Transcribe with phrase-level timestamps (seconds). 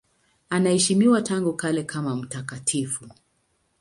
[0.49, 3.09] Anaheshimiwa tangu kale kama mtakatifu.